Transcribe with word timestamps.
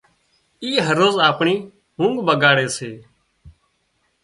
اي 0.63 0.71
هروز 0.87 1.15
آپڻي 1.29 1.55
اونگھ 1.99 2.19
ٻڳاڙي 2.27 2.67
سي 2.77 2.91